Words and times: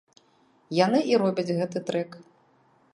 Яны 0.77 0.99
і 1.11 1.21
робяць 1.25 1.55
гэты 1.61 1.77
трэк. 1.91 2.21